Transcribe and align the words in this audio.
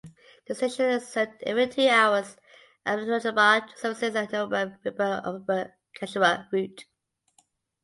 The 0.47 0.55
station 0.55 0.85
is 0.89 1.07
served 1.07 1.43
every 1.43 1.67
two 1.67 1.87
hours 1.87 2.35
by 2.83 2.95
Regionalbahn 2.95 3.69
services 3.77 4.15
on 4.15 4.25
the 4.31 4.35
Neuenburg–Freiburg(–Offenburg–Karlsruhe) 4.47 6.51
route. 6.51 6.85